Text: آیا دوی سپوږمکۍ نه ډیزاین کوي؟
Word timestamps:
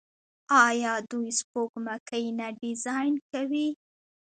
آیا 0.65 0.93
دوی 1.09 1.29
سپوږمکۍ 1.39 2.25
نه 2.39 2.47
ډیزاین 2.61 3.13
کوي؟ 3.31 3.67